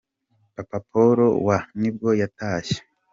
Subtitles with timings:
[0.55, 2.79] Papa Paul wa nibwo yatashye.